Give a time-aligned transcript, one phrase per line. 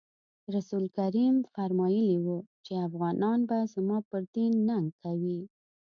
[0.55, 5.39] رسول کریم فرمایلي وو چې افغانان به زما پر دین ننګ کوي.